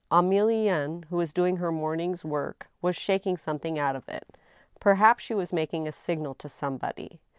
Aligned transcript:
Emilienne, 0.11 1.05
who 1.11 1.15
was 1.17 1.31
doing 1.31 1.57
her 1.57 1.71
morning's 1.71 2.25
work, 2.25 2.67
was 2.81 2.95
shaking 2.95 3.37
something 3.37 3.77
out 3.77 3.95
of 3.95 4.09
it. 4.09 4.35
Per 4.79 4.95
haps 4.95 5.23
she 5.23 5.35
was 5.35 5.53
making 5.53 5.87
a 5.87 5.91
signal 5.91 6.33
to 6.33 6.49
somebody. 6.49 7.21